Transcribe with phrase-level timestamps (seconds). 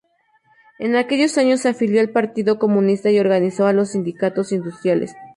[0.79, 5.13] En aquellos años se afilió al Partido Comunista y organizó a los sindicatos industriales.